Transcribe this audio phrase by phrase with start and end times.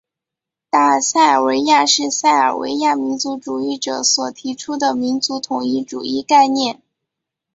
[0.71, 6.81] 大塞尔维亚是塞尔维亚民族主义者所提出的民族统一主义概念。